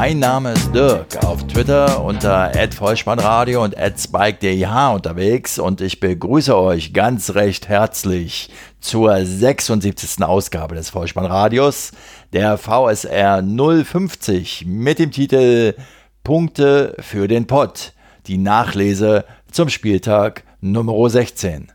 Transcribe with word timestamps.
Mein 0.00 0.20
Name 0.20 0.52
ist 0.52 0.72
Dirk, 0.72 1.24
auf 1.24 1.44
Twitter 1.48 2.04
unter 2.04 2.52
@vollspannradio 2.70 3.64
und 3.64 3.74
@spike_dih 3.74 4.94
unterwegs 4.94 5.58
und 5.58 5.80
ich 5.80 5.98
begrüße 5.98 6.56
euch 6.56 6.92
ganz 6.92 7.34
recht 7.34 7.68
herzlich 7.68 8.48
zur 8.80 9.26
76. 9.26 10.22
Ausgabe 10.22 10.76
des 10.76 10.90
Vollspannradios, 10.90 11.90
der 12.32 12.58
VSR 12.58 13.42
050 13.42 14.66
mit 14.68 15.00
dem 15.00 15.10
Titel 15.10 15.74
Punkte 16.22 16.94
für 17.00 17.26
den 17.26 17.48
Pott, 17.48 17.92
die 18.28 18.38
Nachlese 18.38 19.24
zum 19.50 19.68
Spieltag 19.68 20.44
Nummer 20.60 21.10
16. 21.10 21.72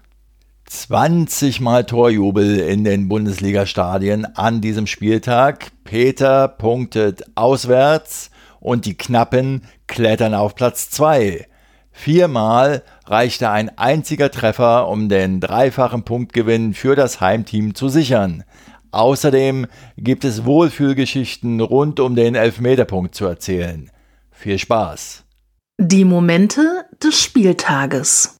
20 0.65 1.61
Mal 1.61 1.85
Torjubel 1.85 2.59
in 2.59 2.83
den 2.83 3.07
Bundesliga-Stadien 3.07 4.25
an 4.35 4.61
diesem 4.61 4.87
Spieltag. 4.87 5.71
Peter 5.83 6.47
punktet 6.47 7.23
auswärts 7.35 8.31
und 8.59 8.85
die 8.85 8.97
Knappen 8.97 9.63
klettern 9.87 10.33
auf 10.33 10.55
Platz 10.55 10.89
2. 10.89 11.47
Viermal 11.91 12.83
reichte 13.05 13.49
ein 13.49 13.77
einziger 13.77 14.31
Treffer, 14.31 14.87
um 14.87 15.09
den 15.09 15.39
dreifachen 15.39 16.03
Punktgewinn 16.03 16.73
für 16.73 16.95
das 16.95 17.21
Heimteam 17.21 17.75
zu 17.75 17.87
sichern. 17.87 18.43
Außerdem 18.91 19.67
gibt 19.97 20.23
es 20.23 20.45
Wohlfühlgeschichten 20.45 21.61
rund 21.61 21.99
um 21.99 22.15
den 22.15 22.35
Elfmeterpunkt 22.35 23.15
zu 23.15 23.25
erzählen. 23.25 23.91
Viel 24.31 24.59
Spaß! 24.59 25.23
Die 25.79 26.05
Momente 26.05 26.85
des 27.03 27.19
Spieltages. 27.19 28.37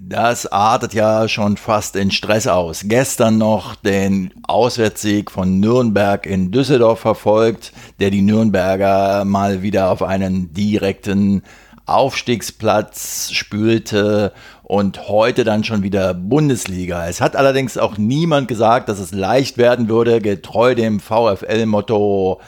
Das 0.00 0.50
artet 0.50 0.94
ja 0.94 1.28
schon 1.28 1.58
fast 1.58 1.96
in 1.96 2.10
Stress 2.10 2.46
aus. 2.46 2.84
Gestern 2.86 3.36
noch 3.36 3.74
den 3.74 4.32
Auswärtssieg 4.48 5.30
von 5.30 5.60
Nürnberg 5.60 6.24
in 6.24 6.50
Düsseldorf 6.50 7.00
verfolgt, 7.00 7.74
der 8.00 8.10
die 8.10 8.22
Nürnberger 8.22 9.26
mal 9.26 9.60
wieder 9.60 9.90
auf 9.90 10.02
einen 10.02 10.54
direkten 10.54 11.42
Aufstiegsplatz 11.84 13.32
spülte 13.32 14.32
und 14.62 15.08
heute 15.08 15.44
dann 15.44 15.62
schon 15.62 15.82
wieder 15.82 16.14
Bundesliga. 16.14 17.06
Es 17.06 17.20
hat 17.20 17.36
allerdings 17.36 17.76
auch 17.76 17.98
niemand 17.98 18.48
gesagt, 18.48 18.88
dass 18.88 18.98
es 18.98 19.12
leicht 19.12 19.58
werden 19.58 19.90
würde, 19.90 20.22
getreu 20.22 20.74
dem 20.74 21.00
VfL-Motto 21.00 22.40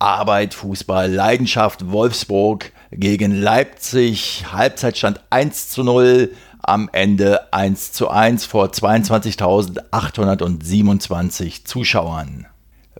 Arbeit, 0.00 0.54
Fußball, 0.54 1.12
Leidenschaft, 1.12 1.92
Wolfsburg 1.92 2.72
gegen 2.92 3.34
Leipzig. 3.34 4.44
Halbzeitstand 4.52 5.20
1 5.30 5.68
zu 5.68 5.82
0, 5.84 6.32
am 6.62 6.90
Ende 6.92 7.52
1 7.52 7.92
zu 7.92 8.08
1 8.08 8.44
vor 8.44 8.66
22.827 8.66 11.64
Zuschauern. 11.64 12.46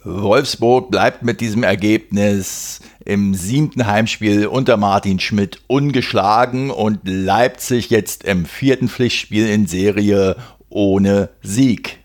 Wolfsburg 0.03 0.91
bleibt 0.91 1.23
mit 1.23 1.43
diesem 1.43 1.63
Ergebnis 1.63 2.81
im 3.05 3.35
siebten 3.35 3.87
Heimspiel 3.87 4.47
unter 4.47 4.79
Martin 4.79 5.21
Schmidt 5.21 5.61
ungeschlagen 5.67 6.71
und 6.71 7.01
Leipzig 7.05 7.91
jetzt 7.91 8.25
im 8.25 8.47
vierten 8.47 8.89
Pflichtspiel 8.89 9.47
in 9.49 9.67
Serie 9.67 10.37
ohne 10.71 11.29
Sieg. 11.43 12.00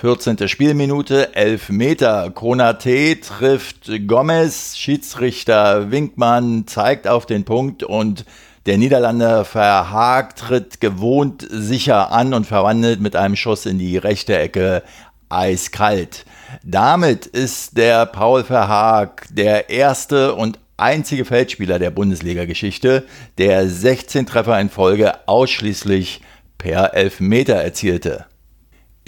14. 0.00 0.46
Spielminute, 0.46 1.34
11 1.34 1.70
Meter. 1.70 2.30
Konate 2.30 3.18
trifft 3.18 3.90
Gomez. 4.06 4.76
Schiedsrichter 4.78 5.90
Winkmann 5.90 6.68
zeigt 6.68 7.08
auf 7.08 7.26
den 7.26 7.44
Punkt 7.44 7.82
und 7.82 8.24
der 8.66 8.78
Niederlander 8.78 9.44
Verhaag 9.44 10.36
tritt 10.36 10.80
gewohnt 10.80 11.44
sicher 11.50 12.12
an 12.12 12.32
und 12.32 12.46
verwandelt 12.46 13.00
mit 13.00 13.16
einem 13.16 13.34
Schuss 13.34 13.66
in 13.66 13.80
die 13.80 13.96
rechte 13.96 14.38
Ecke 14.38 14.84
eiskalt. 15.30 16.24
Damit 16.62 17.26
ist 17.26 17.76
der 17.76 18.06
Paul 18.06 18.44
Verhaag 18.44 19.26
der 19.32 19.68
erste 19.68 20.36
und 20.36 20.60
einzige 20.76 21.24
Feldspieler 21.24 21.80
der 21.80 21.90
Bundesliga-Geschichte, 21.90 23.04
der 23.36 23.68
16 23.68 24.26
Treffer 24.26 24.60
in 24.60 24.70
Folge 24.70 25.26
ausschließlich 25.26 26.20
per 26.56 26.94
Elfmeter 26.94 27.56
erzielte. 27.56 28.26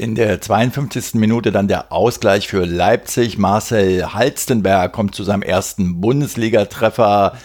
In 0.01 0.15
der 0.15 0.41
52. 0.41 1.17
Minute 1.17 1.53
dann 1.53 1.69
der 1.69 1.93
Ausgleich 1.93 2.49
für 2.49 2.65
Leipzig. 2.65 3.37
Marcel 3.37 4.15
Halstenberg 4.15 4.95
kommt 4.95 5.15
zu 5.15 5.25
seinem 5.25 5.43
ersten 5.43 6.01
Bundesliga-Treffer. 6.01 7.37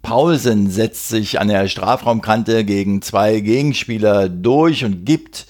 Paulsen 0.00 0.70
setzt 0.70 1.08
sich 1.08 1.40
an 1.40 1.48
der 1.48 1.66
Strafraumkante 1.66 2.64
gegen 2.64 3.02
zwei 3.02 3.40
Gegenspieler 3.40 4.28
durch 4.28 4.84
und 4.84 5.04
gibt 5.04 5.46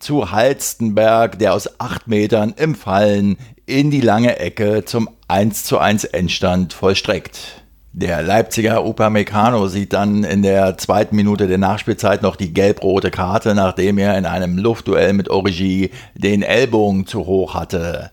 zu 0.00 0.32
Halstenberg, 0.32 1.38
der 1.38 1.54
aus 1.54 1.78
acht 1.78 2.08
Metern 2.08 2.52
im 2.56 2.74
Fallen 2.74 3.36
in 3.66 3.92
die 3.92 4.00
lange 4.00 4.40
Ecke 4.40 4.84
zum 4.84 5.08
1 5.28 5.62
zu 5.62 5.78
1 5.78 6.02
Endstand 6.02 6.72
vollstreckt. 6.72 7.57
Der 8.00 8.22
Leipziger 8.22 8.86
Upamecano 8.86 9.66
sieht 9.66 9.92
dann 9.92 10.22
in 10.22 10.42
der 10.42 10.78
zweiten 10.78 11.16
Minute 11.16 11.48
der 11.48 11.58
Nachspielzeit 11.58 12.22
noch 12.22 12.36
die 12.36 12.54
gelb-rote 12.54 13.10
Karte, 13.10 13.56
nachdem 13.56 13.98
er 13.98 14.16
in 14.16 14.24
einem 14.24 14.56
Luftduell 14.56 15.12
mit 15.14 15.28
Origi 15.28 15.90
den 16.14 16.42
Ellbogen 16.42 17.06
zu 17.06 17.26
hoch 17.26 17.54
hatte. 17.54 18.12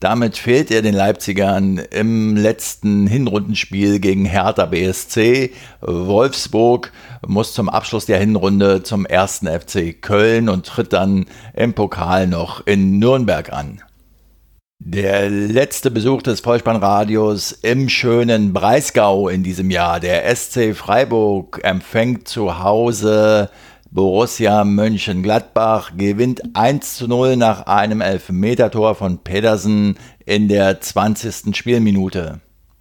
Damit 0.00 0.36
fehlt 0.36 0.70
er 0.70 0.82
den 0.82 0.92
Leipzigern 0.92 1.78
im 1.78 2.36
letzten 2.36 3.06
Hinrundenspiel 3.06 4.00
gegen 4.00 4.26
Hertha 4.26 4.66
BSC. 4.66 5.52
Wolfsburg 5.80 6.92
muss 7.26 7.54
zum 7.54 7.70
Abschluss 7.70 8.04
der 8.04 8.18
Hinrunde 8.18 8.82
zum 8.82 9.06
ersten 9.06 9.46
FC 9.46 9.98
Köln 9.98 10.50
und 10.50 10.66
tritt 10.66 10.92
dann 10.92 11.24
im 11.54 11.72
Pokal 11.72 12.26
noch 12.26 12.66
in 12.66 12.98
Nürnberg 12.98 13.50
an. 13.50 13.80
Der 14.84 15.30
letzte 15.30 15.92
Besuch 15.92 16.22
des 16.22 16.40
Vollspannradios 16.40 17.52
im 17.52 17.88
schönen 17.88 18.52
Breisgau 18.52 19.28
in 19.28 19.44
diesem 19.44 19.70
Jahr. 19.70 20.00
Der 20.00 20.34
SC 20.34 20.74
Freiburg 20.74 21.60
empfängt 21.62 22.26
zu 22.26 22.58
Hause 22.58 23.48
Borussia 23.92 24.64
Mönchengladbach, 24.64 25.92
gewinnt 25.96 26.42
1 26.54 26.96
zu 26.96 27.06
0 27.06 27.36
nach 27.36 27.66
einem 27.66 28.00
Elfmetertor 28.00 28.96
von 28.96 29.18
Pedersen 29.18 29.96
in 30.26 30.48
der 30.48 30.80
20. 30.80 31.56
Spielminute. 31.56 32.40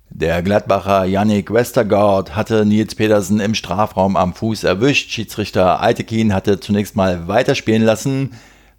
Der 0.10 0.42
Gladbacher 0.42 1.06
Yannick 1.06 1.54
Westergaard 1.54 2.36
hatte 2.36 2.66
Nils 2.66 2.96
Pedersen 2.96 3.40
im 3.40 3.54
Strafraum 3.54 4.18
am 4.18 4.34
Fuß 4.34 4.64
erwischt. 4.64 5.12
Schiedsrichter 5.12 5.84
Eitekin 5.84 6.34
hatte 6.34 6.60
zunächst 6.60 6.96
mal 6.96 7.28
weiterspielen 7.28 7.84
lassen. 7.84 8.32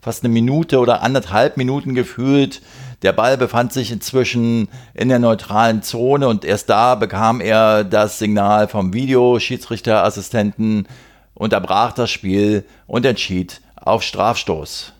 Fast 0.02 0.24
eine 0.24 0.34
Minute 0.34 0.80
oder 0.80 1.00
anderthalb 1.00 1.56
Minuten 1.56 1.94
gefühlt 1.94 2.60
der 3.02 3.12
Ball 3.12 3.36
befand 3.36 3.72
sich 3.72 3.90
inzwischen 3.90 4.68
in 4.94 5.08
der 5.08 5.18
neutralen 5.18 5.82
Zone 5.82 6.28
und 6.28 6.44
erst 6.44 6.70
da 6.70 6.94
bekam 6.94 7.40
er 7.40 7.82
das 7.82 8.20
Signal 8.20 8.68
vom 8.68 8.94
Videoschiedsrichterassistenten, 8.94 10.86
unterbrach 11.34 11.90
das 11.92 12.12
Spiel 12.12 12.64
und 12.86 13.04
entschied 13.04 13.60
auf 13.74 14.04
Strafstoß. 14.04 14.92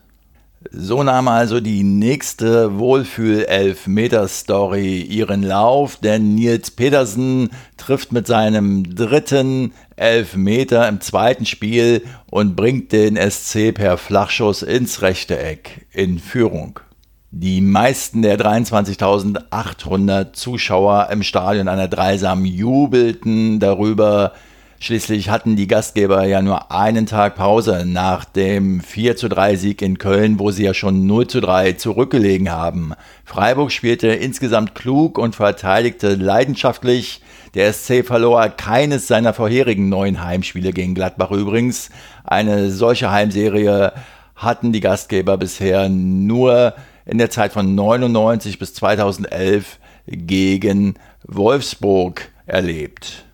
So 0.70 1.02
nahm 1.02 1.26
also 1.28 1.60
die 1.60 1.82
nächste 1.82 2.78
Wohlfühl-Elfmeter-Story 2.78 5.02
ihren 5.02 5.42
Lauf, 5.42 5.96
denn 5.96 6.34
Nils 6.34 6.70
Pedersen 6.70 7.50
trifft 7.76 8.12
mit 8.12 8.26
seinem 8.26 8.94
dritten 8.94 9.74
Elfmeter 9.97 10.88
im 10.88 11.00
zweiten 11.00 11.47
Spiel 11.47 12.03
und 12.30 12.56
bringt 12.56 12.92
den 12.92 13.16
SC 13.16 13.72
per 13.75 13.98
Flachschuss 13.98 14.62
ins 14.62 15.03
rechte 15.03 15.38
Eck 15.38 15.86
in 15.92 16.19
Führung. 16.19 16.81
Die 17.34 17.62
meisten 17.62 18.20
der 18.20 18.38
23.800 18.38 20.34
Zuschauer 20.34 21.08
im 21.11 21.22
Stadion 21.22 21.64
der 21.64 21.88
Dreisam 21.88 22.44
jubelten 22.44 23.58
darüber. 23.58 24.32
Schließlich 24.81 25.31
hatten 25.31 25.56
die 25.56 25.66
Gastgeber 25.66 26.26
ja 26.26 26.43
nur 26.43 26.72
einen 26.72 27.06
Tag 27.06 27.37
Pause 27.37 27.84
nach 27.87 28.26
dem 28.26 28.82
4 28.82 29.16
zu 29.16 29.31
3 29.31 29.56
Sieg 29.56 29.81
in 29.81 29.96
Köln, 29.96 30.38
wo 30.38 30.50
sie 30.50 30.64
ja 30.64 30.75
schon 30.75 31.06
0 31.06 31.28
zu 31.28 31.40
3 31.40 31.72
zurückgelegen 31.72 32.50
haben. 32.50 32.93
Freiburg 33.25 33.72
spielte 33.72 34.08
insgesamt 34.08 34.75
klug 34.75 35.16
und 35.16 35.34
verteidigte 35.34 36.16
leidenschaftlich. 36.16 37.21
Der 37.54 37.70
SC 37.70 38.04
verlor 38.04 38.49
keines 38.49 39.06
seiner 39.06 39.34
vorherigen 39.34 39.90
neun 39.90 40.25
Heimspiele 40.25 40.72
gegen 40.72 40.94
Gladbach 40.94 41.31
übrigens. 41.31 41.90
Eine 42.25 42.70
solche 42.70 43.10
Heimserie 43.10 43.93
hatten 44.34 44.72
die 44.72 44.81
Gastgeber 44.81 45.37
bisher 45.37 45.90
nur 45.90 46.75
in 47.04 47.19
der 47.19 47.28
Zeit 47.28 47.52
von 47.52 47.75
99 47.75 48.58
bis 48.58 48.72
2011 48.75 49.78
gegen 50.06 50.94
Wolfsburg 51.26 52.31
erlebt. 52.46 53.25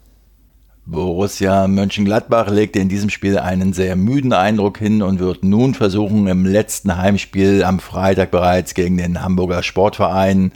Borussia 0.84 1.68
Mönchengladbach 1.68 2.48
legte 2.48 2.78
in 2.78 2.88
diesem 2.88 3.10
Spiel 3.10 3.38
einen 3.38 3.72
sehr 3.72 3.94
müden 3.94 4.32
Eindruck 4.32 4.78
hin 4.78 5.02
und 5.02 5.20
wird 5.20 5.44
nun 5.44 5.74
versuchen, 5.74 6.26
im 6.26 6.46
letzten 6.46 6.96
Heimspiel 6.96 7.62
am 7.62 7.78
Freitag 7.78 8.30
bereits 8.30 8.74
gegen 8.74 8.96
den 8.96 9.22
Hamburger 9.22 9.62
Sportverein 9.62 10.50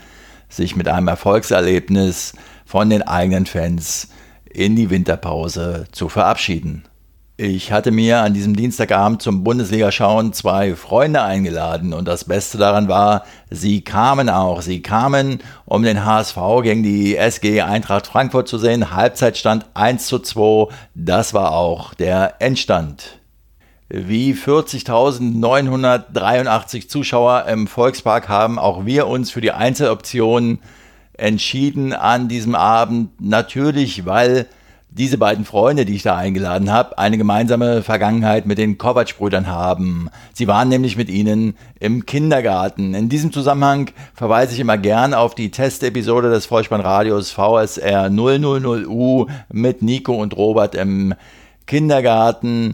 sich 0.55 0.75
mit 0.75 0.87
einem 0.87 1.07
Erfolgserlebnis 1.07 2.33
von 2.65 2.89
den 2.89 3.01
eigenen 3.01 3.45
Fans 3.45 4.09
in 4.45 4.75
die 4.75 4.89
Winterpause 4.89 5.85
zu 5.91 6.09
verabschieden. 6.09 6.85
Ich 7.35 7.71
hatte 7.71 7.89
mir 7.89 8.19
an 8.19 8.35
diesem 8.35 8.55
Dienstagabend 8.55 9.23
zum 9.23 9.43
Bundesliga-Schauen 9.43 10.33
zwei 10.33 10.75
Freunde 10.75 11.23
eingeladen 11.23 11.91
und 11.91 12.07
das 12.07 12.25
Beste 12.25 12.59
daran 12.59 12.87
war, 12.87 13.25
sie 13.49 13.81
kamen 13.81 14.29
auch. 14.29 14.61
Sie 14.61 14.83
kamen, 14.83 15.39
um 15.65 15.81
den 15.81 16.05
HSV 16.05 16.37
gegen 16.61 16.83
die 16.83 17.17
SG 17.17 17.61
Eintracht 17.61 18.05
Frankfurt 18.05 18.47
zu 18.47 18.59
sehen. 18.59 18.91
Halbzeitstand 18.95 19.65
1 19.73 20.05
zu 20.05 20.19
2. 20.19 20.71
Das 20.93 21.33
war 21.33 21.53
auch 21.53 21.95
der 21.95 22.35
Endstand. 22.39 23.19
Wie 23.95 24.33
40.983 24.33 26.87
Zuschauer 26.87 27.45
im 27.47 27.67
Volkspark 27.67 28.27
haben 28.27 28.57
auch 28.57 28.87
wir 28.87 29.05
uns 29.05 29.29
für 29.29 29.39
die 29.39 29.51
Einzeloption 29.51 30.57
entschieden 31.15 31.93
an 31.93 32.27
diesem 32.27 32.55
Abend. 32.55 33.11
Natürlich, 33.21 34.07
weil 34.07 34.47
diese 34.89 35.19
beiden 35.19 35.45
Freunde, 35.45 35.85
die 35.85 35.93
ich 35.93 36.01
da 36.01 36.17
eingeladen 36.17 36.71
habe, 36.71 36.97
eine 36.97 37.19
gemeinsame 37.19 37.83
Vergangenheit 37.83 38.47
mit 38.47 38.57
den 38.57 38.79
Kovac-Brüdern 38.79 39.45
haben. 39.45 40.09
Sie 40.33 40.47
waren 40.47 40.69
nämlich 40.69 40.97
mit 40.97 41.11
ihnen 41.11 41.55
im 41.79 42.07
Kindergarten. 42.07 42.95
In 42.95 43.09
diesem 43.09 43.31
Zusammenhang 43.31 43.91
verweise 44.15 44.55
ich 44.55 44.59
immer 44.59 44.79
gern 44.79 45.13
auf 45.13 45.35
die 45.35 45.51
Testepisode 45.51 46.31
des 46.31 46.47
Vollspannradios 46.47 47.29
VSR 47.29 48.07
000U 48.07 49.27
mit 49.51 49.83
Nico 49.83 50.15
und 50.15 50.35
Robert 50.35 50.73
im 50.73 51.13
Kindergarten. 51.67 52.73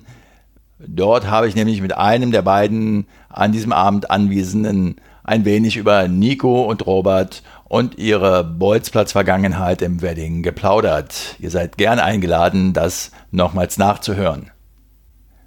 Dort 0.79 1.29
habe 1.29 1.47
ich 1.47 1.55
nämlich 1.55 1.81
mit 1.81 1.97
einem 1.97 2.31
der 2.31 2.41
beiden 2.41 3.05
an 3.27 3.51
diesem 3.51 3.73
Abend 3.73 4.09
Anwesenden 4.09 4.95
ein 5.25 5.43
wenig 5.43 5.75
über 5.75 6.07
Nico 6.07 6.63
und 6.63 6.85
Robert 6.87 7.43
und 7.65 7.97
ihre 7.97 8.45
Bolzplatz-Vergangenheit 8.45 9.81
im 9.81 10.01
Wedding 10.01 10.41
geplaudert. 10.41 11.35
Ihr 11.39 11.51
seid 11.51 11.77
gern 11.77 11.99
eingeladen, 11.99 12.71
das 12.71 13.11
nochmals 13.29 13.77
nachzuhören. 13.77 14.51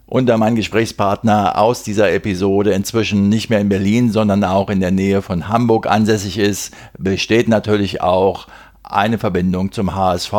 Und 0.04 0.26
da 0.26 0.36
mein 0.36 0.54
Gesprächspartner 0.54 1.58
aus 1.58 1.82
dieser 1.82 2.12
Episode 2.12 2.72
inzwischen 2.72 3.30
nicht 3.30 3.48
mehr 3.48 3.60
in 3.60 3.70
Berlin, 3.70 4.12
sondern 4.12 4.44
auch 4.44 4.68
in 4.68 4.80
der 4.80 4.90
Nähe 4.90 5.22
von 5.22 5.48
Hamburg 5.48 5.86
ansässig 5.86 6.36
ist, 6.36 6.74
besteht 6.98 7.48
natürlich 7.48 8.02
auch 8.02 8.46
eine 8.82 9.18
Verbindung 9.18 9.72
zum 9.72 9.94
HSV, 9.94 10.34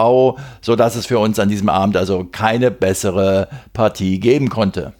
sodass 0.61 0.95
es 0.95 1.05
für 1.05 1.19
uns 1.19 1.39
an 1.39 1.49
diesem 1.49 1.69
Abend 1.69 1.97
also 1.97 2.25
keine 2.25 2.71
bessere 2.71 3.47
Partie 3.73 4.19
geben 4.19 4.49
konnte. 4.49 4.93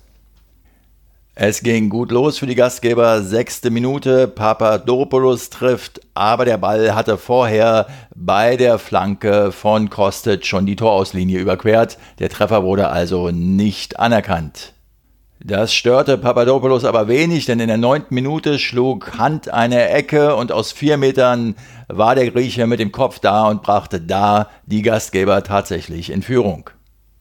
Es 1.35 1.63
ging 1.63 1.89
gut 1.89 2.11
los 2.11 2.37
für 2.37 2.45
die 2.45 2.53
Gastgeber. 2.53 3.23
Sechste 3.23 3.71
Minute, 3.71 4.27
Papadopoulos 4.27 5.49
trifft, 5.49 5.99
aber 6.13 6.45
der 6.45 6.59
Ball 6.59 6.93
hatte 6.93 7.17
vorher 7.17 7.87
bei 8.13 8.55
der 8.55 8.77
Flanke 8.77 9.51
von 9.51 9.89
Kostic 9.89 10.45
schon 10.45 10.67
die 10.67 10.75
Torauslinie 10.75 11.39
überquert. 11.39 11.97
Der 12.19 12.29
Treffer 12.29 12.63
wurde 12.63 12.89
also 12.89 13.31
nicht 13.31 13.99
anerkannt. 13.99 14.73
Das 15.45 15.73
störte 15.73 16.17
Papadopoulos 16.17 16.85
aber 16.85 17.09
wenig, 17.09 17.45
denn 17.45 17.59
in 17.59 17.67
der 17.67 17.75
neunten 17.77 18.15
Minute 18.15 18.59
schlug 18.59 19.17
Hand 19.17 19.49
eine 19.49 19.89
Ecke 19.89 20.37
und 20.37 20.53
aus 20.53 20.71
vier 20.71 20.95
Metern 20.95 21.55
war 21.89 22.15
der 22.15 22.31
Grieche 22.31 22.65
mit 22.65 22.79
dem 22.79 22.93
Kopf 22.93 23.19
da 23.19 23.49
und 23.49 23.61
brachte 23.61 23.99
da 23.99 24.47
die 24.67 24.81
Gastgeber 24.83 25.43
tatsächlich 25.43 26.11
in 26.11 26.21
Führung. 26.21 26.69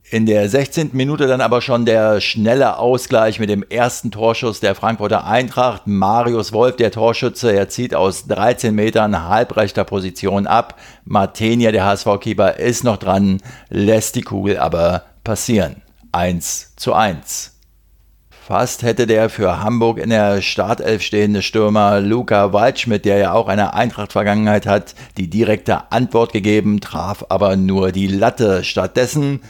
In 0.09 0.27
der 0.27 0.49
16. 0.49 0.91
Minute 0.93 1.27
dann 1.27 1.41
aber 1.41 1.61
schon 1.63 1.85
der 1.85 2.21
schnelle 2.21 2.79
Ausgleich 2.79 3.41
mit 3.41 3.51
dem 3.51 3.65
ersten 3.69 4.13
Torschuss 4.13 4.61
der 4.61 4.77
Frankfurter 4.77 5.27
Eintracht. 5.27 5.89
Marius 5.89 6.53
Wolf, 6.53 6.77
der 6.77 6.93
Torschütze, 6.93 7.51
er 7.51 7.71
zieht 7.71 7.93
aus 7.93 8.29
13 8.29 8.73
Metern 8.73 9.29
halbrechter 9.29 9.83
Position 9.83 10.47
ab. 10.47 10.79
Martenia, 11.05 11.73
der 11.73 11.87
HSV-Keeper, 11.87 12.59
ist 12.59 12.85
noch 12.85 12.99
dran, 12.99 13.39
lässt 13.69 14.15
die 14.15 14.23
Kugel 14.23 14.59
aber 14.59 15.03
passieren. 15.25 15.83
1 16.13 16.77
zu 16.77 16.93
1. 16.93 17.52
Fast 18.45 18.83
hätte 18.83 19.07
der 19.07 19.31
für 19.31 19.63
Hamburg 19.63 19.99
in 19.99 20.11
der 20.11 20.43
Startelf 20.43 21.03
stehende 21.03 21.43
Stürmer 21.43 22.01
Luca 22.01 22.53
Waldschmidt, 22.53 23.05
der 23.05 23.19
ja 23.19 23.33
auch 23.35 23.47
eine 23.47 23.73
Eintracht-Vergangenheit 23.73 24.67
hat, 24.67 24.97
die 25.17 25.31
direkte 25.31 25.93
Antwort 25.93 26.33
gegeben, 26.33 26.81
traf 26.81 27.25
aber 27.29 27.55
nur 27.55 27.93
die 27.93 28.09
Latte. 28.09 28.65
Stattdessen 28.65 29.43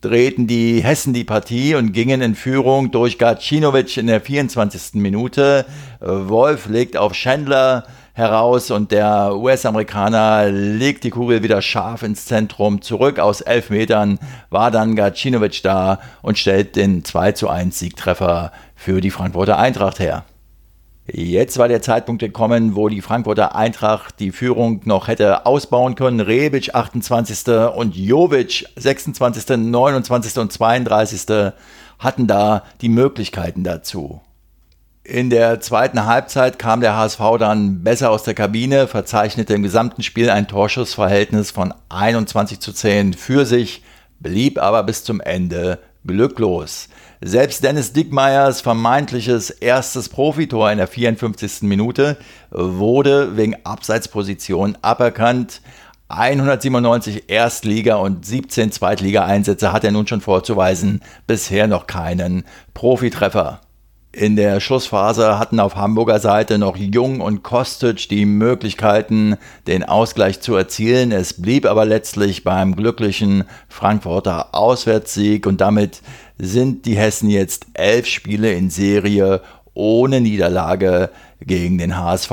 drehten 0.00 0.48
die 0.48 0.82
Hessen 0.82 1.14
die 1.14 1.22
Partie 1.22 1.76
und 1.76 1.92
gingen 1.92 2.20
in 2.20 2.34
Führung 2.34 2.90
durch 2.90 3.16
Gacinovic 3.16 3.96
in 3.96 4.08
der 4.08 4.20
24. 4.20 4.94
Minute. 4.94 5.64
Wolf 6.00 6.66
legt 6.66 6.96
auf 6.96 7.12
Chandler 7.12 7.84
heraus 8.14 8.70
und 8.70 8.92
der 8.92 9.36
US-Amerikaner 9.36 10.50
legt 10.50 11.04
die 11.04 11.10
Kugel 11.10 11.42
wieder 11.42 11.62
scharf 11.62 12.02
ins 12.02 12.26
Zentrum. 12.26 12.82
Zurück 12.82 13.18
aus 13.18 13.40
elf 13.40 13.70
Metern 13.70 14.18
war 14.50 14.70
dann 14.70 14.96
Gacinovic 14.96 15.62
da 15.62 15.98
und 16.20 16.38
stellt 16.38 16.76
den 16.76 17.04
2 17.04 17.32
zu 17.32 17.48
1 17.48 17.78
Siegtreffer 17.78 18.52
für 18.74 19.00
die 19.00 19.10
Frankfurter 19.10 19.58
Eintracht 19.58 19.98
her. 19.98 20.24
Jetzt 21.06 21.58
war 21.58 21.66
der 21.66 21.82
Zeitpunkt 21.82 22.20
gekommen, 22.20 22.76
wo 22.76 22.88
die 22.88 23.00
Frankfurter 23.00 23.56
Eintracht 23.56 24.20
die 24.20 24.30
Führung 24.30 24.82
noch 24.84 25.08
hätte 25.08 25.46
ausbauen 25.46 25.96
können. 25.96 26.20
Rebic 26.20 26.74
28. 26.74 27.48
und 27.74 27.96
Jovic 27.96 28.66
26., 28.76 29.56
29. 29.56 30.38
und 30.38 30.52
32. 30.52 31.52
hatten 31.98 32.26
da 32.28 32.62
die 32.82 32.88
Möglichkeiten 32.88 33.64
dazu. 33.64 34.20
In 35.04 35.30
der 35.30 35.60
zweiten 35.60 36.06
Halbzeit 36.06 36.60
kam 36.60 36.80
der 36.80 36.96
HSV 36.96 37.20
dann 37.40 37.82
besser 37.82 38.10
aus 38.10 38.22
der 38.22 38.34
Kabine, 38.34 38.86
verzeichnete 38.86 39.52
im 39.52 39.64
gesamten 39.64 40.04
Spiel 40.04 40.30
ein 40.30 40.46
Torschussverhältnis 40.46 41.50
von 41.50 41.74
21 41.88 42.60
zu 42.60 42.72
10 42.72 43.14
für 43.14 43.44
sich, 43.44 43.82
blieb 44.20 44.62
aber 44.62 44.84
bis 44.84 45.02
zum 45.02 45.20
Ende 45.20 45.80
glücklos. 46.06 46.88
Selbst 47.20 47.64
Dennis 47.64 47.92
Dickmeyers 47.92 48.60
vermeintliches 48.60 49.50
erstes 49.50 50.08
Profitor 50.08 50.70
in 50.70 50.78
der 50.78 50.86
54. 50.86 51.62
Minute 51.62 52.16
wurde 52.52 53.36
wegen 53.36 53.56
Abseitsposition 53.64 54.78
aberkannt. 54.82 55.62
197 56.06 57.28
Erstliga- 57.28 57.96
und 57.96 58.24
17 58.24 58.70
Zweitliga-Einsätze 58.70 59.72
hat 59.72 59.82
er 59.82 59.90
nun 59.90 60.06
schon 60.06 60.20
vorzuweisen, 60.20 61.02
bisher 61.26 61.66
noch 61.66 61.88
keinen 61.88 62.44
Profitreffer. 62.72 63.60
In 64.14 64.36
der 64.36 64.60
Schlussphase 64.60 65.38
hatten 65.38 65.58
auf 65.58 65.74
Hamburger 65.74 66.20
Seite 66.20 66.58
noch 66.58 66.76
Jung 66.76 67.22
und 67.22 67.42
Kostic 67.42 68.10
die 68.10 68.26
Möglichkeiten, 68.26 69.38
den 69.66 69.84
Ausgleich 69.84 70.42
zu 70.42 70.54
erzielen. 70.54 71.12
Es 71.12 71.40
blieb 71.40 71.64
aber 71.64 71.86
letztlich 71.86 72.44
beim 72.44 72.76
glücklichen 72.76 73.44
Frankfurter 73.70 74.54
Auswärtssieg 74.54 75.46
und 75.46 75.62
damit 75.62 76.02
sind 76.36 76.84
die 76.84 76.96
Hessen 76.96 77.30
jetzt 77.30 77.64
elf 77.72 78.06
Spiele 78.06 78.52
in 78.52 78.68
Serie 78.68 79.40
ohne 79.72 80.20
Niederlage 80.20 81.08
gegen 81.40 81.78
den 81.78 81.96
HSV. 81.96 82.32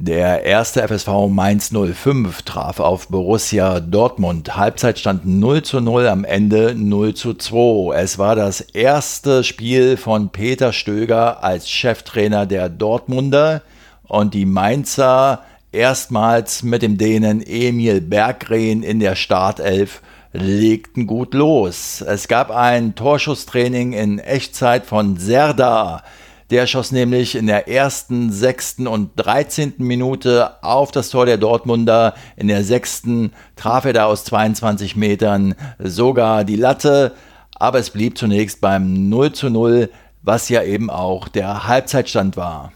Der 0.00 0.44
erste 0.44 0.86
FSV 0.86 1.26
Mainz 1.28 1.72
05 1.72 2.42
traf 2.42 2.78
auf 2.78 3.08
Borussia 3.08 3.80
Dortmund. 3.80 4.56
Halbzeitstand 4.56 5.26
0 5.26 5.64
zu 5.64 5.80
0, 5.80 6.06
am 6.06 6.24
Ende 6.24 6.72
0 6.76 7.14
zu 7.14 7.34
2. 7.34 7.96
Es 7.96 8.16
war 8.16 8.36
das 8.36 8.60
erste 8.60 9.42
Spiel 9.42 9.96
von 9.96 10.28
Peter 10.28 10.72
Stöger 10.72 11.42
als 11.42 11.68
Cheftrainer 11.68 12.46
der 12.46 12.68
Dortmunder 12.68 13.62
und 14.04 14.34
die 14.34 14.46
Mainzer 14.46 15.42
erstmals 15.72 16.62
mit 16.62 16.82
dem 16.82 16.96
Dänen 16.96 17.42
Emil 17.44 18.00
Berggren 18.00 18.84
in 18.84 19.00
der 19.00 19.16
Startelf 19.16 20.00
legten 20.32 21.08
gut 21.08 21.34
los. 21.34 22.02
Es 22.02 22.28
gab 22.28 22.52
ein 22.52 22.94
Torschusstraining 22.94 23.94
in 23.94 24.20
Echtzeit 24.20 24.86
von 24.86 25.16
Serdar. 25.16 26.04
Der 26.50 26.66
schoss 26.66 26.92
nämlich 26.92 27.34
in 27.34 27.46
der 27.46 27.68
ersten, 27.68 28.32
sechsten 28.32 28.86
und 28.86 29.10
dreizehnten 29.16 29.86
Minute 29.86 30.62
auf 30.62 30.90
das 30.90 31.10
Tor 31.10 31.26
der 31.26 31.36
Dortmunder. 31.36 32.14
In 32.36 32.48
der 32.48 32.64
sechsten 32.64 33.32
traf 33.54 33.84
er 33.84 33.92
da 33.92 34.06
aus 34.06 34.24
22 34.24 34.96
Metern 34.96 35.54
sogar 35.78 36.44
die 36.44 36.56
Latte. 36.56 37.12
Aber 37.54 37.78
es 37.78 37.90
blieb 37.90 38.16
zunächst 38.16 38.62
beim 38.62 39.10
0 39.10 39.32
zu 39.32 39.50
0, 39.50 39.90
was 40.22 40.48
ja 40.48 40.62
eben 40.62 40.88
auch 40.88 41.28
der 41.28 41.66
Halbzeitstand 41.66 42.38
war. 42.38 42.72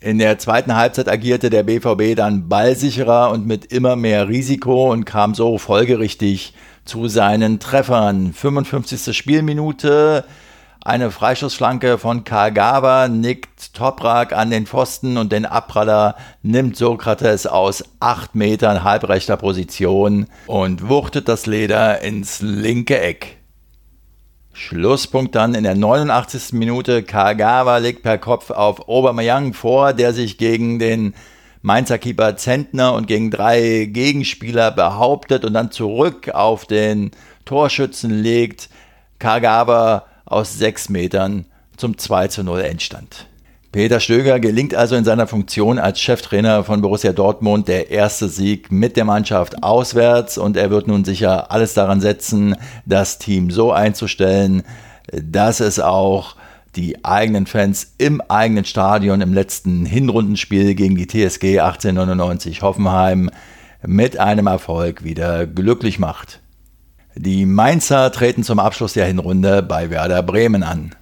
In 0.00 0.18
der 0.18 0.38
zweiten 0.38 0.74
Halbzeit 0.74 1.08
agierte 1.08 1.48
der 1.48 1.62
BVB 1.62 2.16
dann 2.16 2.48
ballsicherer 2.48 3.30
und 3.30 3.46
mit 3.46 3.66
immer 3.66 3.94
mehr 3.94 4.26
Risiko 4.26 4.90
und 4.90 5.04
kam 5.04 5.36
so 5.36 5.58
folgerichtig 5.58 6.54
zu 6.84 7.06
seinen 7.06 7.60
Treffern. 7.60 8.32
55. 8.32 9.16
Spielminute 9.16 10.24
Eine 10.84 11.12
Freischussflanke 11.12 11.96
von 11.96 12.24
Kagawa 12.24 13.06
nickt 13.06 13.72
Toprak 13.72 14.32
an 14.32 14.50
den 14.50 14.66
Pfosten 14.66 15.16
und 15.16 15.30
den 15.30 15.46
Abpraller 15.46 16.16
nimmt 16.42 16.76
Sokrates 16.76 17.46
aus 17.46 17.84
8 18.00 18.34
Metern 18.34 18.82
halbrechter 18.82 19.36
Position 19.36 20.26
und 20.48 20.88
wuchtet 20.88 21.28
das 21.28 21.46
Leder 21.46 22.00
ins 22.00 22.40
linke 22.42 23.00
Eck. 23.00 23.38
Schlusspunkt 24.54 25.36
dann 25.36 25.54
in 25.54 25.62
der 25.62 25.76
89. 25.76 26.54
Minute. 26.54 27.04
Kagawa 27.04 27.76
legt 27.76 28.02
per 28.02 28.18
Kopf 28.18 28.50
auf 28.50 28.88
Aubameyang 28.88 29.52
vor, 29.52 29.92
der 29.92 30.12
sich 30.12 30.36
gegen 30.36 30.80
den 30.80 31.14
Mainzer 31.60 31.98
Keeper 31.98 32.36
Zentner 32.36 32.94
und 32.94 33.06
gegen 33.06 33.30
drei 33.30 33.84
Gegenspieler 33.84 34.72
behauptet 34.72 35.44
und 35.44 35.54
dann 35.54 35.70
zurück 35.70 36.30
auf 36.30 36.66
den 36.66 37.12
Torschützen 37.44 38.10
legt. 38.20 38.68
Kagawa 39.20 40.06
aus 40.24 40.58
sechs 40.58 40.88
Metern 40.88 41.46
zum 41.76 41.98
2 41.98 42.28
zu 42.28 42.44
0 42.44 42.60
Endstand. 42.60 43.26
Peter 43.72 44.00
Stöger 44.00 44.38
gelingt 44.38 44.74
also 44.74 44.96
in 44.96 45.04
seiner 45.04 45.26
Funktion 45.26 45.78
als 45.78 45.98
Cheftrainer 45.98 46.62
von 46.62 46.82
Borussia 46.82 47.12
Dortmund 47.14 47.68
der 47.68 47.90
erste 47.90 48.28
Sieg 48.28 48.70
mit 48.70 48.98
der 48.98 49.06
Mannschaft 49.06 49.62
auswärts 49.62 50.36
und 50.36 50.58
er 50.58 50.68
wird 50.68 50.88
nun 50.88 51.06
sicher 51.06 51.50
alles 51.50 51.72
daran 51.72 52.02
setzen, 52.02 52.54
das 52.84 53.18
Team 53.18 53.50
so 53.50 53.72
einzustellen, 53.72 54.62
dass 55.10 55.60
es 55.60 55.80
auch 55.80 56.36
die 56.76 57.02
eigenen 57.02 57.46
Fans 57.46 57.94
im 57.96 58.20
eigenen 58.20 58.66
Stadion 58.66 59.22
im 59.22 59.32
letzten 59.32 59.86
Hinrundenspiel 59.86 60.74
gegen 60.74 60.96
die 60.96 61.06
TSG 61.06 61.60
1899 61.60 62.60
Hoffenheim 62.60 63.30
mit 63.86 64.18
einem 64.18 64.48
Erfolg 64.48 65.02
wieder 65.02 65.46
glücklich 65.46 65.98
macht. 65.98 66.40
Die 67.14 67.44
Mainzer 67.44 68.10
treten 68.10 68.42
zum 68.42 68.58
Abschluss 68.58 68.94
der 68.94 69.06
Hinrunde 69.06 69.62
bei 69.62 69.90
Werder 69.90 70.22
Bremen 70.22 70.62
an. 70.62 70.94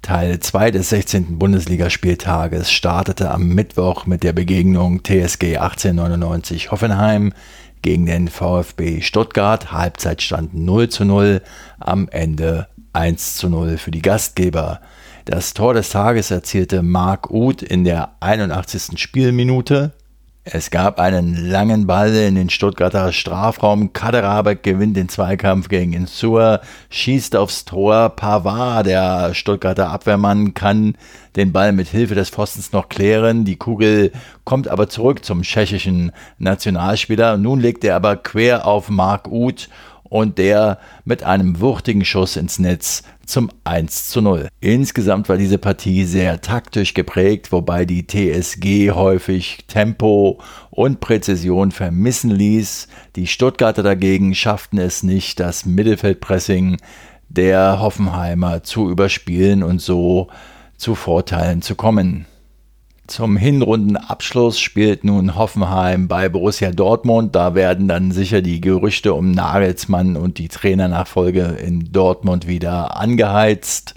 Teil 0.00 0.40
2 0.40 0.70
des 0.70 0.88
16. 0.88 1.38
Bundesligaspieltages 1.38 2.70
startete 2.70 3.30
am 3.30 3.48
Mittwoch 3.48 4.06
mit 4.06 4.22
der 4.22 4.32
Begegnung 4.32 5.02
TSG 5.02 5.58
1899 5.58 6.70
Hoffenheim 6.70 7.34
gegen 7.82 8.06
den 8.06 8.28
VfB 8.28 9.02
Stuttgart. 9.02 9.72
Halbzeitstand 9.72 10.54
0 10.54 10.88
zu 10.88 11.04
0, 11.04 11.42
am 11.80 12.08
Ende 12.08 12.68
1 12.94 13.36
zu 13.36 13.50
0 13.50 13.76
für 13.76 13.90
die 13.90 14.02
Gastgeber. 14.02 14.80
Das 15.26 15.52
Tor 15.52 15.74
des 15.74 15.90
Tages 15.90 16.30
erzielte 16.30 16.82
Marc 16.82 17.30
Uth 17.30 17.62
in 17.62 17.84
der 17.84 18.12
81. 18.20 18.98
Spielminute. 18.98 19.92
Es 20.48 20.70
gab 20.70 21.00
einen 21.00 21.34
langen 21.34 21.88
Ball 21.88 22.14
in 22.14 22.36
den 22.36 22.50
Stuttgarter 22.50 23.12
Strafraum. 23.12 23.92
Kaderabek 23.92 24.62
gewinnt 24.62 24.96
den 24.96 25.08
Zweikampf 25.08 25.68
gegen 25.68 25.92
Insua, 25.92 26.60
schießt 26.88 27.34
aufs 27.34 27.64
Tor. 27.64 28.10
Pavard, 28.10 28.86
der 28.86 29.34
Stuttgarter 29.34 29.90
Abwehrmann, 29.90 30.54
kann 30.54 30.96
den 31.34 31.50
Ball 31.50 31.72
mit 31.72 31.88
Hilfe 31.88 32.14
des 32.14 32.30
Pfostens 32.30 32.70
noch 32.70 32.88
klären. 32.88 33.44
Die 33.44 33.56
Kugel 33.56 34.12
kommt 34.44 34.68
aber 34.68 34.88
zurück 34.88 35.24
zum 35.24 35.42
tschechischen 35.42 36.12
Nationalspieler. 36.38 37.38
Nun 37.38 37.58
legt 37.58 37.82
er 37.82 37.96
aber 37.96 38.14
quer 38.14 38.68
auf 38.68 38.88
Mark 38.88 39.26
Uth 39.26 39.68
und 40.08 40.38
der 40.38 40.78
mit 41.04 41.22
einem 41.22 41.60
wuchtigen 41.60 42.04
Schuss 42.04 42.36
ins 42.36 42.58
Netz 42.58 43.02
zum 43.26 43.50
1 43.64 44.08
zu 44.08 44.20
0. 44.20 44.48
Insgesamt 44.60 45.28
war 45.28 45.36
diese 45.36 45.58
Partie 45.58 46.04
sehr 46.04 46.40
taktisch 46.40 46.94
geprägt, 46.94 47.52
wobei 47.52 47.84
die 47.84 48.06
TSG 48.06 48.92
häufig 48.92 49.64
Tempo 49.66 50.40
und 50.70 51.00
Präzision 51.00 51.72
vermissen 51.72 52.30
ließ. 52.30 52.88
Die 53.16 53.26
Stuttgarter 53.26 53.82
dagegen 53.82 54.34
schafften 54.34 54.78
es 54.78 55.02
nicht, 55.02 55.40
das 55.40 55.66
Mittelfeldpressing 55.66 56.76
der 57.28 57.80
Hoffenheimer 57.80 58.62
zu 58.62 58.90
überspielen 58.90 59.62
und 59.62 59.80
so 59.80 60.28
zu 60.76 60.94
Vorteilen 60.94 61.62
zu 61.62 61.74
kommen. 61.74 62.26
Zum 63.06 63.36
Hinrundenabschluss 63.36 64.58
spielt 64.58 65.04
nun 65.04 65.36
Hoffenheim 65.36 66.08
bei 66.08 66.28
Borussia 66.28 66.72
Dortmund. 66.72 67.36
Da 67.36 67.54
werden 67.54 67.86
dann 67.86 68.10
sicher 68.10 68.42
die 68.42 68.60
Gerüchte 68.60 69.14
um 69.14 69.30
Nagelsmann 69.30 70.16
und 70.16 70.38
die 70.38 70.48
Trainernachfolge 70.48 71.42
in 71.42 71.92
Dortmund 71.92 72.48
wieder 72.48 72.96
angeheizt. 72.96 73.94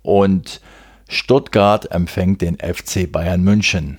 Und 0.00 0.62
Stuttgart 1.06 1.90
empfängt 1.92 2.40
den 2.40 2.56
FC 2.56 3.10
Bayern 3.12 3.42
München. 3.42 3.98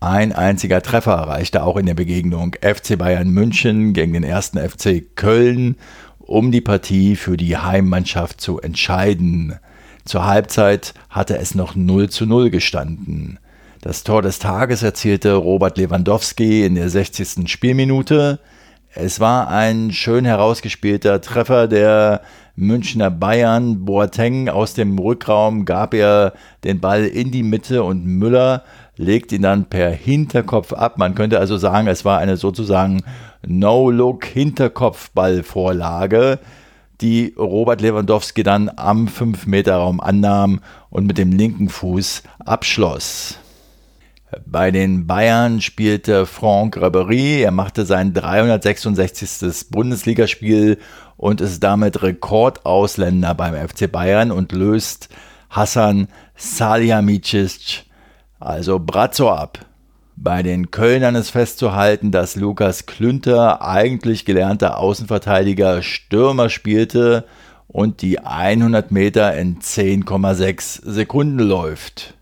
Ein 0.00 0.32
einziger 0.32 0.80
Treffer 0.80 1.12
reichte 1.12 1.64
auch 1.64 1.76
in 1.76 1.84
der 1.84 1.94
Begegnung 1.94 2.56
FC 2.62 2.96
Bayern 2.96 3.28
München 3.28 3.92
gegen 3.92 4.14
den 4.14 4.24
ersten 4.24 4.58
FC 4.58 5.04
Köln, 5.14 5.76
um 6.18 6.50
die 6.50 6.62
Partie 6.62 7.16
für 7.16 7.36
die 7.36 7.58
Heimmannschaft 7.58 8.40
zu 8.40 8.58
entscheiden. 8.58 9.58
Zur 10.04 10.26
Halbzeit 10.26 10.94
hatte 11.08 11.38
es 11.38 11.54
noch 11.54 11.74
0 11.74 12.10
zu 12.10 12.26
0 12.26 12.50
gestanden. 12.50 13.38
Das 13.80 14.04
Tor 14.04 14.22
des 14.22 14.38
Tages 14.38 14.82
erzielte 14.82 15.34
Robert 15.34 15.78
Lewandowski 15.78 16.66
in 16.66 16.74
der 16.74 16.90
60. 16.90 17.50
Spielminute. 17.50 18.40
Es 18.94 19.20
war 19.20 19.48
ein 19.48 19.92
schön 19.92 20.24
herausgespielter 20.24 21.20
Treffer 21.20 21.68
der 21.68 22.22
Münchner 22.56 23.10
Bayern. 23.10 23.84
Boateng 23.84 24.48
aus 24.48 24.74
dem 24.74 24.98
Rückraum 24.98 25.64
gab 25.64 25.94
er 25.94 26.32
den 26.64 26.80
Ball 26.80 27.06
in 27.06 27.30
die 27.30 27.42
Mitte 27.42 27.82
und 27.84 28.04
Müller 28.04 28.64
legt 28.96 29.32
ihn 29.32 29.42
dann 29.42 29.66
per 29.66 29.90
Hinterkopf 29.90 30.72
ab. 30.72 30.98
Man 30.98 31.14
könnte 31.14 31.38
also 31.38 31.56
sagen, 31.56 31.86
es 31.86 32.04
war 32.04 32.18
eine 32.18 32.36
sozusagen 32.36 33.02
No-Look-Hinterkopfballvorlage 33.46 36.38
die 37.00 37.34
Robert 37.38 37.80
Lewandowski 37.80 38.42
dann 38.42 38.70
am 38.76 39.06
5-Meter-Raum 39.06 40.00
annahm 40.00 40.60
und 40.90 41.06
mit 41.06 41.18
dem 41.18 41.32
linken 41.32 41.68
Fuß 41.68 42.22
abschloss. 42.44 43.38
Bei 44.46 44.70
den 44.70 45.06
Bayern 45.06 45.60
spielte 45.60 46.24
Franck 46.24 46.76
Ribery. 46.76 47.42
Er 47.42 47.50
machte 47.50 47.84
sein 47.84 48.12
366. 48.12 49.70
Bundesligaspiel 49.70 50.78
und 51.16 51.40
ist 51.40 51.62
damit 51.64 52.02
Rekordausländer 52.02 53.34
beim 53.34 53.54
FC 53.54 53.90
Bayern 53.90 54.30
und 54.30 54.52
löst 54.52 55.08
Hassan 55.50 56.08
Salihamidzic, 56.36 57.84
also 58.38 58.78
Brazzo, 58.78 59.30
ab. 59.30 59.58
Bei 60.22 60.42
den 60.42 60.70
Kölnern 60.70 61.14
ist 61.14 61.30
festzuhalten, 61.30 62.10
dass 62.10 62.36
Lukas 62.36 62.84
Klünter, 62.84 63.62
eigentlich 63.62 64.26
gelernter 64.26 64.76
Außenverteidiger, 64.76 65.80
Stürmer 65.80 66.50
spielte 66.50 67.24
und 67.68 68.02
die 68.02 68.18
100 68.18 68.90
Meter 68.90 69.34
in 69.34 69.60
10,6 69.60 70.82
Sekunden 70.84 71.38
läuft. 71.38 72.18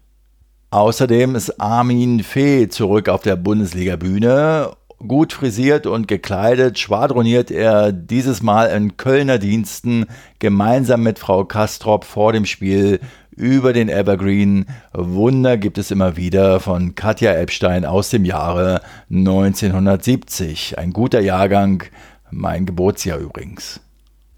Außerdem 0.70 1.34
ist 1.34 1.60
Armin 1.60 2.22
Fee 2.22 2.68
zurück 2.68 3.08
auf 3.08 3.22
der 3.22 3.34
Bundesliga-Bühne. 3.34 4.70
Gut 4.98 5.32
frisiert 5.32 5.88
und 5.88 6.06
gekleidet 6.06 6.78
schwadroniert 6.78 7.50
er 7.50 7.90
dieses 7.90 8.42
Mal 8.44 8.66
in 8.66 8.96
Kölner 8.96 9.38
Diensten 9.38 10.06
gemeinsam 10.38 11.02
mit 11.02 11.18
Frau 11.18 11.44
Kastrop 11.44 12.04
vor 12.04 12.32
dem 12.32 12.46
Spiel 12.46 13.00
über 13.38 13.72
den 13.72 13.88
Evergreen. 13.88 14.66
Wunder 14.92 15.56
gibt 15.56 15.78
es 15.78 15.90
immer 15.90 16.16
wieder 16.16 16.58
von 16.58 16.96
Katja 16.96 17.32
Epstein 17.34 17.84
aus 17.84 18.10
dem 18.10 18.24
Jahre 18.24 18.80
1970. 19.10 20.76
Ein 20.76 20.92
guter 20.92 21.20
Jahrgang, 21.20 21.84
mein 22.30 22.66
Geburtsjahr 22.66 23.18
übrigens. 23.18 23.80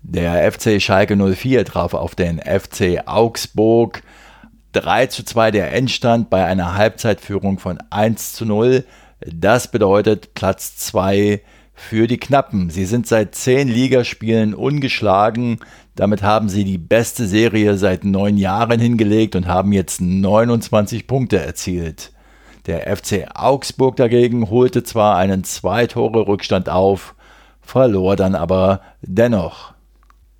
Der 0.02 0.50
FC 0.52 0.80
Schalke 0.80 1.16
04 1.16 1.64
traf 1.64 1.94
auf 1.94 2.14
den 2.14 2.40
FC 2.40 3.02
Augsburg. 3.06 4.02
3 4.72 5.06
zu 5.06 5.24
2 5.24 5.50
der 5.50 5.72
Endstand 5.72 6.30
bei 6.30 6.44
einer 6.44 6.76
Halbzeitführung 6.76 7.58
von 7.58 7.78
1 7.90 8.34
zu 8.34 8.44
0. 8.44 8.84
Das 9.26 9.70
bedeutet 9.70 10.34
Platz 10.34 10.76
2 10.76 11.40
für 11.74 12.06
die 12.06 12.18
Knappen. 12.18 12.68
Sie 12.68 12.84
sind 12.84 13.06
seit 13.06 13.34
10 13.34 13.66
Ligaspielen 13.66 14.54
ungeschlagen. 14.54 15.58
Damit 16.00 16.22
haben 16.22 16.48
sie 16.48 16.64
die 16.64 16.78
beste 16.78 17.26
Serie 17.26 17.76
seit 17.76 18.04
neun 18.04 18.38
Jahren 18.38 18.80
hingelegt 18.80 19.36
und 19.36 19.46
haben 19.46 19.70
jetzt 19.70 20.00
29 20.00 21.06
Punkte 21.06 21.38
erzielt. 21.38 22.12
Der 22.64 22.96
FC 22.96 23.26
Augsburg 23.34 23.96
dagegen 23.96 24.48
holte 24.48 24.82
zwar 24.82 25.18
einen 25.18 25.44
Zwei-Tore-Rückstand 25.44 26.70
auf, 26.70 27.14
verlor 27.60 28.16
dann 28.16 28.34
aber 28.34 28.80
dennoch. 29.02 29.74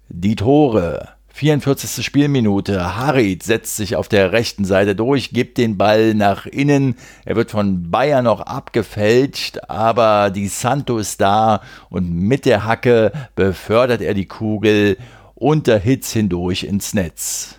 Die 0.09 0.35
Tore. 0.35 1.11
44. 1.29 2.05
Spielminute. 2.05 2.97
Harit 2.97 3.43
setzt 3.43 3.77
sich 3.77 3.97
auf 3.97 4.09
der 4.09 4.33
rechten 4.33 4.65
Seite 4.65 4.95
durch, 4.95 5.31
gibt 5.31 5.59
den 5.59 5.77
Ball 5.77 6.15
nach 6.15 6.47
innen. 6.47 6.97
Er 7.27 7.37
wird 7.37 7.51
von 7.51 7.91
Bayern 7.91 8.25
noch 8.25 8.41
abgefälscht, 8.41 9.59
aber 9.69 10.31
die 10.31 10.49
Santo 10.49 10.97
ist 10.97 11.21
da 11.21 11.61
und 11.91 12.11
mit 12.11 12.47
der 12.47 12.65
Hacke 12.65 13.13
befördert 13.37 14.01
er 14.01 14.15
die 14.15 14.27
Kugel 14.27 14.97
unter 15.41 15.79
Hits 15.79 16.13
hindurch 16.13 16.65
ins 16.65 16.95
Netz. 16.95 17.57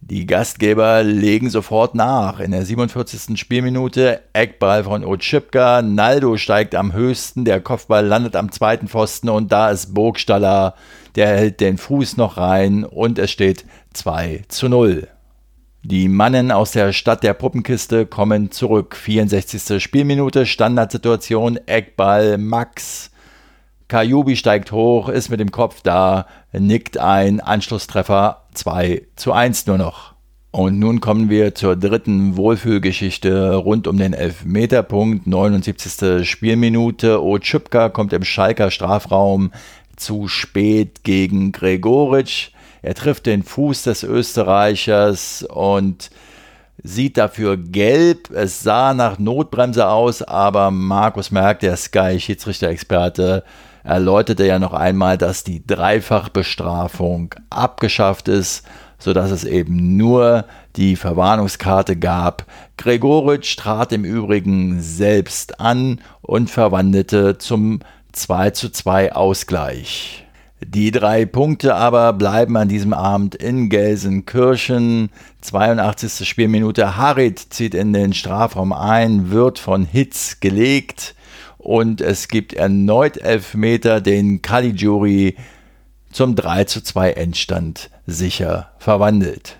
Die 0.00 0.26
Gastgeber 0.26 1.02
legen 1.02 1.48
sofort 1.48 1.94
nach. 1.94 2.40
In 2.40 2.50
der 2.50 2.64
47. 2.64 3.38
Spielminute 3.38 4.20
Eckball 4.32 4.84
von 4.84 5.04
Otschipka. 5.04 5.82
Naldo 5.82 6.36
steigt 6.36 6.74
am 6.74 6.92
höchsten, 6.92 7.44
der 7.44 7.60
Kopfball 7.60 8.04
landet 8.04 8.36
am 8.36 8.50
zweiten 8.52 8.88
Pfosten 8.88 9.28
und 9.28 9.52
da 9.52 9.70
ist 9.70 9.94
Burgstaller, 9.94 10.74
der 11.14 11.28
hält 11.28 11.60
den 11.60 11.78
Fuß 11.78 12.16
noch 12.16 12.36
rein 12.36 12.84
und 12.84 13.18
es 13.18 13.30
steht 13.30 13.64
2 13.92 14.42
zu 14.48 14.68
0. 14.68 15.08
Die 15.82 16.08
Mannen 16.08 16.50
aus 16.50 16.72
der 16.72 16.92
Stadt 16.92 17.22
der 17.22 17.34
Puppenkiste 17.34 18.06
kommen 18.06 18.50
zurück. 18.50 18.96
64. 18.96 19.82
Spielminute, 19.82 20.46
Standardsituation, 20.46 21.58
Eckball, 21.66 22.38
Max. 22.38 23.10
Kajubi 23.88 24.36
steigt 24.36 24.72
hoch, 24.72 25.08
ist 25.08 25.28
mit 25.28 25.40
dem 25.40 25.50
Kopf 25.50 25.82
da, 25.82 26.26
nickt 26.52 26.98
ein, 26.98 27.40
Anschlusstreffer 27.40 28.42
2 28.54 29.02
zu 29.16 29.32
1 29.32 29.66
nur 29.66 29.78
noch. 29.78 30.14
Und 30.54 30.78
nun 30.78 31.00
kommen 31.00 31.30
wir 31.30 31.56
zur 31.56 31.74
dritten 31.74 32.36
Wohlfühlgeschichte 32.36 33.56
rund 33.56 33.88
um 33.88 33.98
den 33.98 34.12
Elfmeterpunkt. 34.12 35.26
79. 35.26 36.24
Spielminute. 36.28 37.20
Otschipka 37.20 37.88
kommt 37.88 38.12
im 38.12 38.22
Schalker 38.22 38.70
Strafraum 38.70 39.50
zu 39.96 40.28
spät 40.28 41.02
gegen 41.02 41.50
Gregoritsch. 41.50 42.50
Er 42.82 42.94
trifft 42.94 43.26
den 43.26 43.42
Fuß 43.42 43.82
des 43.82 44.04
Österreichers 44.04 45.42
und 45.42 46.10
sieht 46.84 47.16
dafür 47.16 47.56
gelb. 47.56 48.30
Es 48.30 48.62
sah 48.62 48.94
nach 48.94 49.18
Notbremse 49.18 49.88
aus, 49.88 50.22
aber 50.22 50.70
Markus 50.70 51.32
Merck, 51.32 51.60
der 51.60 51.76
Sky-Schiedsrichter-Experte, 51.76 53.42
erläuterte 53.84 54.46
ja 54.46 54.58
noch 54.58 54.72
einmal, 54.72 55.18
dass 55.18 55.44
die 55.44 55.64
Dreifachbestrafung 55.64 57.34
abgeschafft 57.50 58.28
ist, 58.28 58.66
sodass 58.98 59.30
es 59.30 59.44
eben 59.44 59.96
nur 59.96 60.46
die 60.76 60.96
Verwarnungskarte 60.96 61.94
gab. 61.94 62.46
Gregoritsch 62.78 63.56
trat 63.56 63.92
im 63.92 64.04
Übrigen 64.04 64.80
selbst 64.80 65.60
an 65.60 66.00
und 66.22 66.50
verwandelte 66.50 67.38
zum 67.38 67.80
2 68.12 68.50
zu 68.50 68.70
2 68.70 69.12
Ausgleich. 69.12 70.24
Die 70.66 70.90
drei 70.90 71.26
Punkte 71.26 71.74
aber 71.74 72.14
bleiben 72.14 72.56
an 72.56 72.68
diesem 72.68 72.94
Abend 72.94 73.34
in 73.34 73.68
Gelsenkirchen. 73.68 75.10
82. 75.42 76.26
Spielminute. 76.26 76.96
Harit 76.96 77.38
zieht 77.38 77.74
in 77.74 77.92
den 77.92 78.14
Strafraum 78.14 78.72
ein, 78.72 79.30
wird 79.30 79.58
von 79.58 79.84
Hitz 79.84 80.40
gelegt 80.40 81.14
und 81.64 82.02
es 82.02 82.28
gibt 82.28 82.52
erneut 82.52 83.16
Elfmeter, 83.16 84.00
den 84.00 84.42
Caligiuri 84.42 85.36
zum 86.12 86.36
3 86.36 86.64
zu 86.64 86.82
2 86.82 87.12
Endstand 87.12 87.90
sicher 88.06 88.70
verwandelt. 88.78 89.56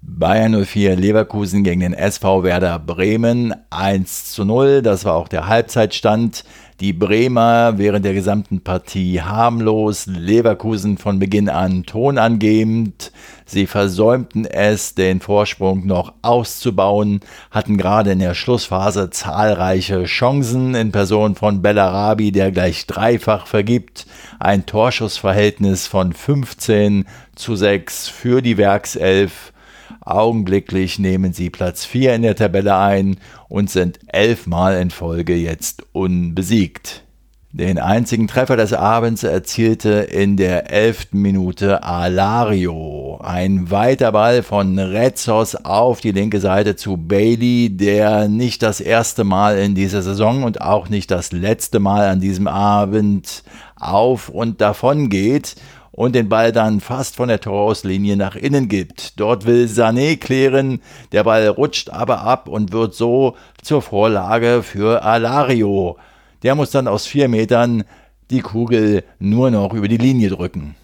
Bayern 0.00 0.64
04 0.64 0.94
Leverkusen 0.94 1.64
gegen 1.64 1.80
den 1.80 1.94
SV 1.94 2.44
Werder 2.44 2.78
Bremen 2.78 3.54
1 3.70 4.32
zu 4.32 4.44
0, 4.44 4.82
das 4.82 5.04
war 5.04 5.14
auch 5.14 5.28
der 5.28 5.48
Halbzeitstand. 5.48 6.44
Die 6.80 6.92
Bremer 6.92 7.76
während 7.76 8.04
der 8.04 8.14
gesamten 8.14 8.60
Partie 8.60 9.20
harmlos, 9.20 10.06
Leverkusen 10.06 10.96
von 10.96 11.18
Beginn 11.18 11.48
an 11.48 11.82
tonangebend. 11.82 13.10
Sie 13.46 13.66
versäumten 13.66 14.44
es, 14.44 14.94
den 14.94 15.18
Vorsprung 15.18 15.88
noch 15.88 16.12
auszubauen, 16.22 17.18
hatten 17.50 17.78
gerade 17.78 18.12
in 18.12 18.20
der 18.20 18.34
Schlussphase 18.34 19.10
zahlreiche 19.10 20.04
Chancen 20.04 20.76
in 20.76 20.92
Person 20.92 21.34
von 21.34 21.62
Bellarabi, 21.62 22.30
der 22.30 22.52
gleich 22.52 22.86
dreifach 22.86 23.48
vergibt. 23.48 24.06
Ein 24.38 24.64
Torschussverhältnis 24.64 25.88
von 25.88 26.12
15 26.12 27.06
zu 27.34 27.56
6 27.56 28.06
für 28.06 28.40
die 28.40 28.56
Werkself. 28.56 29.52
Augenblicklich 30.00 30.98
nehmen 30.98 31.32
sie 31.32 31.50
Platz 31.50 31.84
4 31.84 32.14
in 32.14 32.22
der 32.22 32.36
Tabelle 32.36 32.76
ein 32.76 33.18
und 33.48 33.70
sind 33.70 33.98
elfmal 34.08 34.80
in 34.80 34.90
Folge 34.90 35.34
jetzt 35.34 35.84
unbesiegt. 35.92 37.04
Den 37.50 37.78
einzigen 37.78 38.28
Treffer 38.28 38.58
des 38.58 38.74
Abends 38.74 39.22
erzielte 39.22 39.88
in 39.88 40.36
der 40.36 40.70
elften 40.70 41.22
Minute 41.22 41.82
Alario. 41.82 43.18
Ein 43.24 43.70
weiter 43.70 44.12
Ball 44.12 44.42
von 44.42 44.78
Retzos 44.78 45.54
auf 45.56 46.02
die 46.02 46.12
linke 46.12 46.40
Seite 46.40 46.76
zu 46.76 46.98
Bailey, 46.98 47.70
der 47.74 48.28
nicht 48.28 48.62
das 48.62 48.80
erste 48.80 49.24
Mal 49.24 49.56
in 49.58 49.74
dieser 49.74 50.02
Saison 50.02 50.42
und 50.42 50.60
auch 50.60 50.90
nicht 50.90 51.10
das 51.10 51.32
letzte 51.32 51.80
Mal 51.80 52.08
an 52.08 52.20
diesem 52.20 52.48
Abend 52.48 53.42
auf 53.76 54.28
und 54.28 54.60
davon 54.60 55.08
geht 55.08 55.56
und 55.98 56.14
den 56.14 56.28
Ball 56.28 56.52
dann 56.52 56.78
fast 56.78 57.16
von 57.16 57.26
der 57.26 57.40
Torauslinie 57.40 58.16
nach 58.16 58.36
innen 58.36 58.68
gibt. 58.68 59.18
Dort 59.18 59.46
will 59.46 59.66
Sané 59.66 60.16
klären, 60.16 60.80
der 61.10 61.24
Ball 61.24 61.48
rutscht 61.48 61.90
aber 61.90 62.20
ab 62.20 62.46
und 62.46 62.70
wird 62.70 62.94
so 62.94 63.34
zur 63.62 63.82
Vorlage 63.82 64.62
für 64.62 65.02
Alario. 65.02 65.96
Der 66.44 66.54
muss 66.54 66.70
dann 66.70 66.86
aus 66.86 67.08
vier 67.08 67.26
Metern 67.26 67.82
die 68.30 68.42
Kugel 68.42 69.02
nur 69.18 69.50
noch 69.50 69.74
über 69.74 69.88
die 69.88 69.96
Linie 69.96 70.28
drücken. 70.28 70.76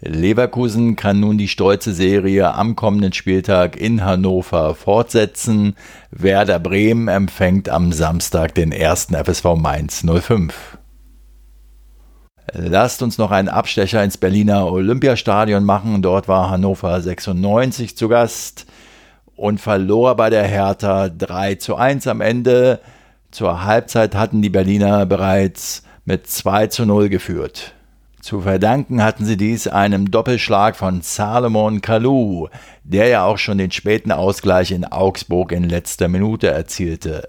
Leverkusen 0.00 0.96
kann 0.96 1.20
nun 1.20 1.38
die 1.38 1.46
stolze 1.46 1.94
Serie 1.94 2.52
am 2.54 2.74
kommenden 2.74 3.12
Spieltag 3.12 3.76
in 3.76 4.04
Hannover 4.04 4.74
fortsetzen. 4.74 5.76
Werder 6.10 6.58
Bremen 6.58 7.06
empfängt 7.06 7.68
am 7.68 7.92
Samstag 7.92 8.56
den 8.56 8.72
ersten 8.72 9.14
FSV 9.14 9.54
Mainz 9.54 10.04
05. 10.04 10.77
Lasst 12.54 13.02
uns 13.02 13.18
noch 13.18 13.30
einen 13.30 13.48
Abstecher 13.48 14.02
ins 14.02 14.16
Berliner 14.16 14.72
Olympiastadion 14.72 15.64
machen. 15.64 16.00
Dort 16.00 16.28
war 16.28 16.50
Hannover 16.50 17.00
96 17.00 17.96
zu 17.96 18.08
Gast 18.08 18.66
und 19.36 19.60
verlor 19.60 20.16
bei 20.16 20.30
der 20.30 20.44
Hertha 20.44 21.10
3 21.10 21.56
zu 21.56 21.76
1 21.76 22.06
am 22.06 22.20
Ende. 22.20 22.80
Zur 23.30 23.64
Halbzeit 23.64 24.14
hatten 24.14 24.40
die 24.40 24.48
Berliner 24.48 25.04
bereits 25.04 25.82
mit 26.06 26.26
2 26.26 26.68
zu 26.68 26.86
0 26.86 27.10
geführt. 27.10 27.74
Zu 28.22 28.40
verdanken 28.40 29.02
hatten 29.02 29.26
sie 29.26 29.36
dies 29.36 29.68
einem 29.68 30.10
Doppelschlag 30.10 30.74
von 30.74 31.02
Salomon 31.02 31.82
Kalou, 31.82 32.48
der 32.82 33.08
ja 33.08 33.24
auch 33.24 33.38
schon 33.38 33.58
den 33.58 33.70
späten 33.70 34.10
Ausgleich 34.10 34.72
in 34.72 34.84
Augsburg 34.84 35.52
in 35.52 35.64
letzter 35.64 36.08
Minute 36.08 36.48
erzielte. 36.48 37.28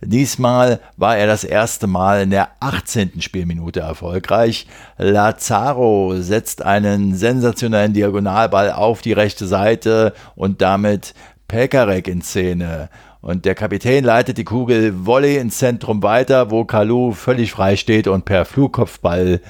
Diesmal 0.00 0.80
war 0.96 1.16
er 1.16 1.26
das 1.26 1.42
erste 1.42 1.88
Mal 1.88 2.22
in 2.22 2.30
der 2.30 2.50
18. 2.60 3.20
Spielminute 3.20 3.80
erfolgreich. 3.80 4.66
Lazaro 4.96 6.14
setzt 6.20 6.62
einen 6.62 7.16
sensationellen 7.16 7.94
Diagonalball 7.94 8.70
auf 8.72 9.02
die 9.02 9.12
rechte 9.12 9.46
Seite 9.46 10.12
und 10.36 10.62
damit 10.62 11.14
Pekarek 11.48 12.06
in 12.06 12.22
Szene. 12.22 12.90
Und 13.20 13.44
der 13.44 13.56
Kapitän 13.56 14.04
leitet 14.04 14.38
die 14.38 14.44
Kugel 14.44 15.04
Volley 15.04 15.36
ins 15.38 15.58
Zentrum 15.58 16.02
weiter, 16.04 16.52
wo 16.52 16.64
Kalu 16.64 17.12
völlig 17.12 17.50
frei 17.50 17.74
steht 17.74 18.06
und 18.06 18.24
per 18.24 18.44
Flugkopfball 18.44 19.40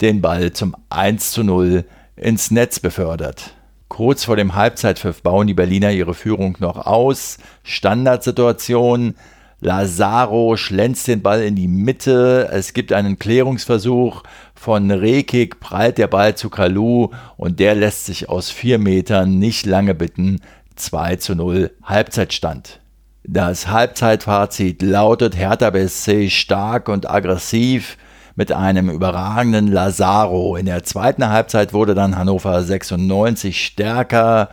den 0.00 0.20
Ball 0.20 0.52
zum 0.52 0.74
1 0.90 1.30
zu 1.30 1.44
0 1.44 1.84
ins 2.16 2.50
Netz 2.50 2.80
befördert. 2.80 3.54
Kurz 3.88 4.24
vor 4.24 4.34
dem 4.34 4.56
Halbzeitpfiff 4.56 5.22
bauen 5.22 5.46
die 5.46 5.54
Berliner 5.54 5.92
ihre 5.92 6.14
Führung 6.14 6.56
noch 6.58 6.84
aus. 6.84 7.38
Standardsituation. 7.62 9.14
Lazaro 9.60 10.56
schlänzt 10.56 11.08
den 11.08 11.22
Ball 11.22 11.42
in 11.42 11.56
die 11.56 11.68
Mitte. 11.68 12.48
Es 12.52 12.72
gibt 12.72 12.92
einen 12.92 13.18
Klärungsversuch 13.18 14.22
von 14.54 14.90
Rekik, 14.90 15.60
prallt 15.60 15.98
der 15.98 16.06
Ball 16.06 16.34
zu 16.34 16.50
Kalu 16.50 17.08
und 17.36 17.60
der 17.60 17.74
lässt 17.74 18.06
sich 18.06 18.28
aus 18.28 18.50
vier 18.50 18.78
Metern 18.78 19.38
nicht 19.38 19.66
lange 19.66 19.94
bitten. 19.94 20.40
2 20.76 21.16
zu 21.16 21.34
0 21.34 21.70
Halbzeitstand. 21.84 22.80
Das 23.22 23.68
Halbzeitfazit 23.68 24.82
lautet 24.82 25.36
Hertha 25.36 25.70
BSC 25.70 26.28
stark 26.28 26.88
und 26.88 27.08
aggressiv 27.08 27.96
mit 28.36 28.52
einem 28.52 28.90
überragenden 28.90 29.68
Lazaro. 29.68 30.56
In 30.56 30.66
der 30.66 30.82
zweiten 30.82 31.28
Halbzeit 31.28 31.72
wurde 31.72 31.94
dann 31.94 32.18
Hannover 32.18 32.62
96 32.62 33.64
stärker. 33.64 34.50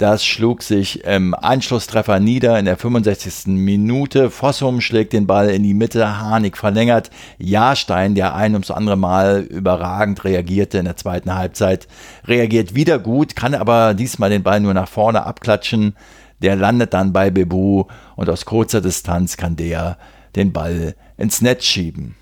Das 0.00 0.24
schlug 0.24 0.62
sich 0.62 1.04
im 1.04 1.34
Anschlusstreffer 1.34 2.20
nieder 2.20 2.58
in 2.58 2.64
der 2.64 2.78
65. 2.78 3.48
Minute. 3.48 4.30
Fossum 4.30 4.80
schlägt 4.80 5.12
den 5.12 5.26
Ball 5.26 5.50
in 5.50 5.62
die 5.62 5.74
Mitte, 5.74 6.18
Harnik 6.18 6.56
verlängert. 6.56 7.10
Jahrstein, 7.36 8.14
der 8.14 8.34
ein 8.34 8.54
ums 8.54 8.70
andere 8.70 8.96
Mal 8.96 9.40
überragend 9.42 10.24
reagierte 10.24 10.78
in 10.78 10.86
der 10.86 10.96
zweiten 10.96 11.34
Halbzeit, 11.34 11.86
reagiert 12.24 12.74
wieder 12.74 12.98
gut, 12.98 13.36
kann 13.36 13.52
aber 13.52 13.92
diesmal 13.92 14.30
den 14.30 14.42
Ball 14.42 14.60
nur 14.60 14.72
nach 14.72 14.88
vorne 14.88 15.26
abklatschen. 15.26 15.94
Der 16.40 16.56
landet 16.56 16.94
dann 16.94 17.12
bei 17.12 17.28
Bebu 17.28 17.84
und 18.16 18.30
aus 18.30 18.46
kurzer 18.46 18.80
Distanz 18.80 19.36
kann 19.36 19.56
der 19.56 19.98
den 20.34 20.54
Ball 20.54 20.94
ins 21.18 21.42
Netz 21.42 21.66
schieben. 21.66 22.14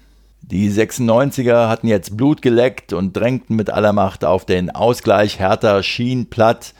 Die 0.43 0.69
96er 0.69 1.69
hatten 1.69 1.87
jetzt 1.87 2.17
Blut 2.17 2.43
geleckt 2.43 2.93
und 2.93 3.17
drängten 3.17 3.55
mit 3.55 3.71
aller 3.71 3.93
Macht 3.93 4.25
auf 4.25 4.45
den 4.45 4.69
Ausgleich. 4.71 5.39
Hertha 5.39 5.85
schien 5.85 6.29
platt 6.29 6.75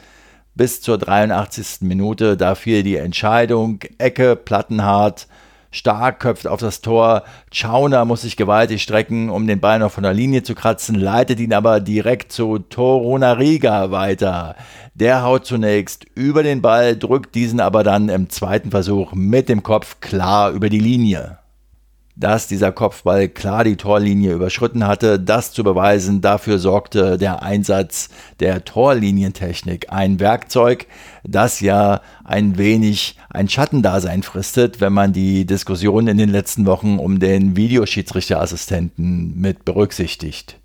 bis 0.59 0.81
zur 0.81 0.97
83. 0.97 1.87
Minute. 1.87 2.35
Da 2.35 2.53
fiel 2.53 2.83
die 2.83 2.97
Entscheidung. 2.97 3.79
Ecke, 3.97 4.35
Plattenhardt 4.35 5.27
Stark 5.71 6.19
köpft 6.19 6.47
auf 6.47 6.59
das 6.59 6.81
Tor. 6.81 7.23
Schauner 7.49 8.03
muss 8.03 8.23
sich 8.23 8.35
gewaltig 8.35 8.81
strecken, 8.81 9.29
um 9.29 9.47
den 9.47 9.61
Ball 9.61 9.79
noch 9.79 9.91
von 9.91 10.03
der 10.03 10.13
Linie 10.13 10.43
zu 10.43 10.55
kratzen, 10.55 10.95
leitet 10.95 11.39
ihn 11.39 11.53
aber 11.53 11.79
direkt 11.79 12.33
zu 12.33 12.59
Torunariga 12.59 13.89
weiter. 13.91 14.55
Der 14.95 15.23
haut 15.23 15.45
zunächst 15.45 16.05
über 16.13 16.43
den 16.43 16.61
Ball, 16.61 16.97
drückt 16.97 17.35
diesen 17.35 17.61
aber 17.61 17.83
dann 17.83 18.09
im 18.09 18.29
zweiten 18.29 18.71
Versuch 18.71 19.13
mit 19.13 19.47
dem 19.47 19.63
Kopf 19.63 20.01
klar 20.01 20.51
über 20.51 20.69
die 20.69 20.79
Linie 20.79 21.37
dass 22.19 22.47
dieser 22.47 22.73
Kopfball 22.73 23.29
klar 23.29 23.63
die 23.63 23.77
Torlinie 23.77 24.33
überschritten 24.33 24.85
hatte. 24.85 25.19
Das 25.19 25.53
zu 25.53 25.63
beweisen, 25.63 26.19
dafür 26.19 26.59
sorgte 26.59 27.17
der 27.17 27.41
Einsatz 27.41 28.09
der 28.41 28.65
Torlinientechnik. 28.65 29.87
Ein 29.89 30.19
Werkzeug, 30.19 30.87
das 31.23 31.61
ja 31.61 32.01
ein 32.25 32.57
wenig 32.57 33.17
ein 33.29 33.47
Schattendasein 33.47 34.23
fristet, 34.23 34.81
wenn 34.81 34.91
man 34.91 35.13
die 35.13 35.45
Diskussion 35.45 36.07
in 36.07 36.17
den 36.17 36.29
letzten 36.29 36.65
Wochen 36.65 36.99
um 36.99 37.19
den 37.19 37.55
Videoschiedsrichterassistenten 37.55 39.39
mit 39.39 39.63
berücksichtigt. 39.63 40.57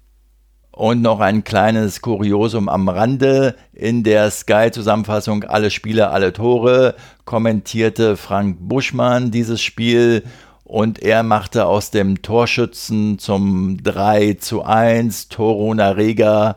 Und 0.73 1.03
noch 1.03 1.21
ein 1.21 1.45
kleines 1.45 2.03
Kuriosum 2.03 2.69
am 2.69 2.89
Rande. 2.89 3.55
In 3.73 4.03
der 4.03 4.29
Sky-Zusammenfassung 4.29 5.45
Alle 5.45 5.71
Spiele, 5.71 6.11
alle 6.11 6.33
Tore 6.33 6.97
kommentierte 7.25 8.17
Frank 8.17 8.57
Buschmann 8.61 9.31
dieses 9.31 9.63
Spiel 9.63 10.25
und 10.65 10.99
er 11.03 11.23
machte 11.23 11.67
aus 11.67 11.91
dem 11.91 12.23
Torschützen 12.23 13.19
zum 13.19 13.83
3 13.83 14.35
zu 14.35 14.65
1 14.65 15.29
Toruna 15.29 15.91
Rega 15.91 16.57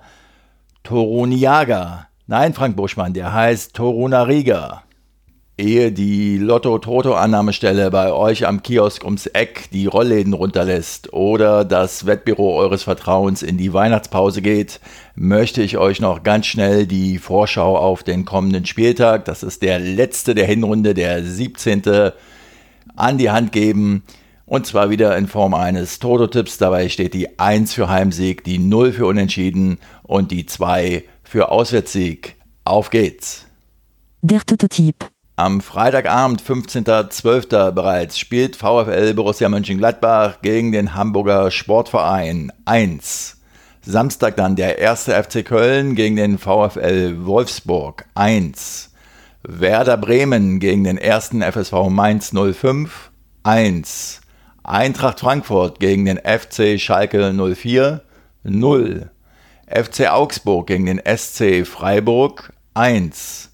Toruniaga. 0.84 2.08
Nein, 2.26 2.54
Frank 2.54 2.78
Buschmann, 2.78 3.14
der 3.14 3.34
heißt 3.34 3.76
Toruna 3.76 4.24
Rega. 4.24 4.84
Ehe 5.58 5.92
die 5.92 6.38
Lotto-Toto-Annahmestelle 6.38 7.90
bei 7.90 8.14
euch 8.14 8.48
am 8.48 8.62
Kiosk 8.62 9.04
ums 9.04 9.26
Eck 9.26 9.70
die 9.74 9.88
Rollläden 9.88 10.34
runterlässt 10.34 11.12
oder 11.14 11.66
das 11.66 12.06
Wettbüro 12.06 12.56
eures 12.58 12.84
Vertrauens 12.84 13.42
in 13.42 13.58
die 13.58 13.74
Weihnachtspause 13.74 14.44
geht, 14.44 14.80
möchte 15.16 15.64
ich 15.64 15.78
euch 15.78 16.00
noch 16.00 16.22
ganz 16.22 16.46
schnell 16.46 16.86
die 16.86 17.18
Vorschau 17.18 17.76
auf 17.76 18.04
den 18.04 18.24
kommenden 18.24 18.68
Spieltag, 18.68 19.26
das 19.26 19.42
ist 19.42 19.64
der 19.64 19.80
letzte 19.80 20.36
der 20.36 20.46
Hinrunde, 20.46 20.94
der 20.94 21.24
17 21.24 21.82
an 22.98 23.18
die 23.18 23.32
Hand 23.32 23.52
geben. 23.52 24.04
Und 24.46 24.66
zwar 24.66 24.90
wieder 24.90 25.18
in 25.18 25.28
Form 25.28 25.54
eines 25.54 26.00
Toto-Tipps. 26.00 26.58
Dabei 26.58 26.90
steht 26.90 27.14
die 27.14 27.40
1 27.40 27.74
für 27.74 27.90
Heimsieg, 27.90 28.44
die 28.44 28.60
0 28.60 28.94
für 28.94 29.06
Unentschieden 29.06 29.78
und 30.04 30.32
die 30.32 30.46
2 30.46 31.04
für 31.24 31.52
Auswärtssieg. 31.52 32.36
Auf 32.64 32.90
geht's! 32.90 33.46
Der 34.22 34.42
Toto-Tipp. 34.46 35.06
Am 35.36 35.62
Freitagabend, 35.62 36.42
15.12. 36.42 37.72
bereits, 37.72 38.18
spielt 38.18 38.56
VfL 38.56 39.14
Borussia 39.14 39.48
Mönchengladbach 39.50 40.42
gegen 40.42 40.72
den 40.72 40.96
Hamburger 40.96 41.52
Sportverein 41.52 42.52
1. 42.66 43.38
Samstag 43.84 44.36
dann 44.36 44.56
der 44.56 44.80
erste 44.80 45.14
FC 45.14 45.46
Köln 45.46 45.94
gegen 45.94 46.16
den 46.16 46.40
VfL 46.40 47.26
Wolfsburg 47.26 48.06
1. 48.16 48.92
Werder 49.44 49.98
Bremen 49.98 50.60
gegen 50.60 50.84
den 50.84 50.98
ersten 50.98 51.42
FSV 51.42 51.90
Mainz 51.90 52.34
05 52.34 53.12
1. 53.44 54.22
Eintracht 54.64 55.20
Frankfurt 55.20 55.80
gegen 55.80 56.06
den 56.06 56.18
FC 56.18 56.80
Schalke 56.80 57.34
04 57.34 58.02
0. 58.44 59.12
FC 59.68 60.10
Augsburg 60.10 60.68
gegen 60.68 60.88
den 60.88 61.02
SC 61.06 61.68
Freiburg 61.68 62.52
1. 62.74 63.52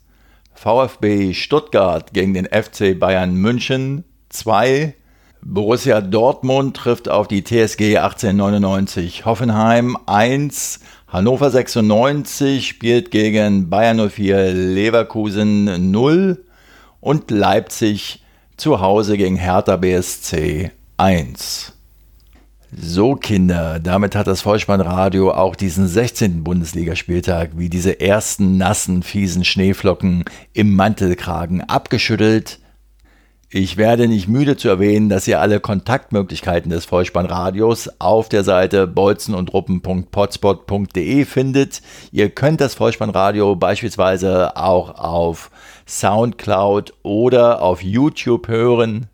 VfB 0.54 1.34
Stuttgart 1.34 2.14
gegen 2.14 2.34
den 2.34 2.46
FC 2.46 2.98
Bayern 2.98 3.36
München 3.36 4.06
2. 4.30 4.96
Borussia 5.42 6.00
Dortmund 6.00 6.78
trifft 6.78 7.10
auf 7.10 7.28
die 7.28 7.44
TSG 7.44 7.98
1899 7.98 9.26
Hoffenheim 9.26 9.98
1. 10.06 10.80
Hannover 11.14 11.52
96 11.52 12.68
spielt 12.68 13.12
gegen 13.12 13.70
Bayern 13.70 14.10
04 14.10 14.52
Leverkusen 14.52 15.92
0 15.92 16.44
und 17.02 17.30
Leipzig 17.30 18.24
zu 18.58 18.82
Hause 18.82 19.16
gegen 19.16 19.36
Hertha 19.36 19.76
BSC 19.76 20.72
1. 20.98 21.74
So 22.76 23.14
Kinder, 23.14 23.80
damit 23.80 24.16
hat 24.16 24.26
das 24.26 24.42
Vollspannradio 24.42 25.30
auch 25.30 25.56
diesen 25.56 25.88
16. 25.88 26.44
Bundesligaspieltag 26.44 27.52
wie 27.58 27.70
diese 27.70 28.00
ersten 28.02 28.58
nassen, 28.58 29.04
fiesen 29.04 29.46
Schneeflocken 29.46 30.26
im 30.54 30.76
Mantelkragen 30.76 31.62
abgeschüttelt 31.62 32.58
ich 33.56 33.78
werde 33.78 34.08
nicht 34.08 34.28
müde 34.28 34.58
zu 34.58 34.68
erwähnen, 34.68 35.10
dass 35.10 35.28
ihr 35.28 35.40
alle 35.40 35.60
Kontaktmöglichkeiten 35.60 36.72
des 36.72 36.86
Vollspannradios 36.86 37.88
auf 38.00 38.28
der 38.28 38.44
Seite 38.44 38.88
bolzenundruppen.potspot.de 38.88 41.26
findet. 41.26 41.84
Ihr 42.12 42.32
könnt 42.32 42.62
das 42.62 42.74
Vollspannradio 42.74 43.56
beispielsweise 43.56 44.58
auch 44.58 44.98
auf 44.98 45.52
Soundcloud 45.86 46.96
oder 47.04 47.62
auf 47.62 47.84
YouTube 47.84 48.48
hören. 48.48 49.06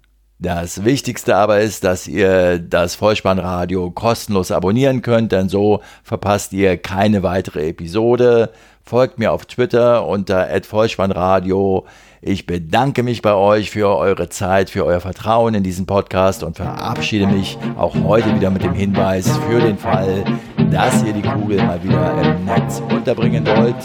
Das 0.41 0.85
Wichtigste 0.85 1.35
aber 1.35 1.59
ist, 1.59 1.83
dass 1.83 2.07
ihr 2.07 2.59
das 2.59 2.95
Vollspannradio 2.95 3.91
kostenlos 3.91 4.51
abonnieren 4.51 5.01
könnt, 5.01 5.33
denn 5.33 5.49
so 5.49 5.81
verpasst 6.01 6.53
ihr 6.53 6.77
keine 6.77 7.23
weitere 7.23 7.67
Episode. 7.67 8.49
Folgt 8.81 9.19
mir 9.19 9.33
auf 9.33 9.45
Twitter 9.45 10.07
unter 10.07 10.47
@vollspannradio. 10.63 11.85
Ich 12.21 12.45
bedanke 12.45 13.03
mich 13.03 13.21
bei 13.21 13.33
euch 13.33 13.69
für 13.69 13.97
eure 13.97 14.29
Zeit, 14.29 14.69
für 14.69 14.85
euer 14.85 15.01
Vertrauen 15.01 15.55
in 15.55 15.63
diesen 15.63 15.85
Podcast 15.85 16.41
und 16.43 16.55
verabschiede 16.55 17.27
mich 17.27 17.57
auch 17.77 17.93
heute 18.05 18.33
wieder 18.33 18.49
mit 18.49 18.63
dem 18.63 18.73
Hinweis 18.73 19.29
für 19.49 19.59
den 19.59 19.77
Fall, 19.77 20.23
dass 20.71 21.03
ihr 21.03 21.11
die 21.11 21.21
Kugel 21.21 21.57
mal 21.57 21.83
wieder 21.83 22.13
im 22.21 22.45
Netz 22.45 22.81
unterbringen 22.89 23.45
wollt. 23.45 23.75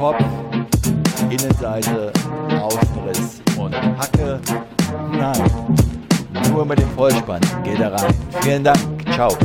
Kopf, 0.00 0.24
Innenseite, 1.30 2.12
Außenriss 2.60 3.40
und 3.56 3.76
Hacke. 3.96 4.40
Nein, 5.12 5.50
nur 6.52 6.64
mit 6.64 6.78
dem 6.78 6.88
Vollspann 6.90 7.40
geht 7.64 7.80
er 7.80 7.92
rein. 7.92 8.14
Vielen 8.42 8.64
Dank. 8.64 8.78
Ciao. 9.14 9.36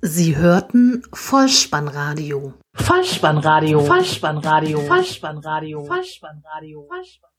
Sie 0.00 0.36
hörten 0.36 1.02
Vollspannradio. 1.12 2.54
Vollspannradio. 2.74 3.80
Vollspannradio. 3.80 4.80
Vollspannradio. 4.80 5.84
Vollspannradio. 5.84 6.86
Vollspannradio. 6.88 7.31